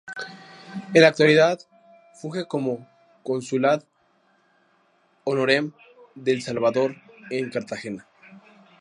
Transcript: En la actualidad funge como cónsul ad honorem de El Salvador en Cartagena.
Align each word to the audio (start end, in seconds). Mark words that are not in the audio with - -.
En 0.95 1.01
la 1.03 1.09
actualidad 1.09 1.59
funge 2.19 2.47
como 2.47 2.89
cónsul 3.21 3.65
ad 3.65 3.83
honorem 5.25 5.73
de 6.15 6.31
El 6.31 6.41
Salvador 6.41 6.95
en 7.29 7.51
Cartagena. 7.51 8.07